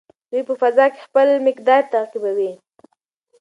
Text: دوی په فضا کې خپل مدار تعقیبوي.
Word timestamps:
دوی 0.31 0.41
په 0.49 0.53
فضا 0.61 0.85
کې 0.93 0.99
خپل 1.07 1.27
مدار 1.45 1.81
تعقیبوي. 1.93 2.51